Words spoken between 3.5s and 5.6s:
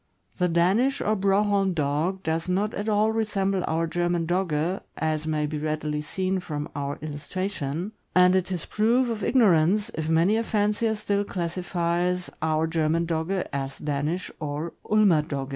our German Dogge, as may be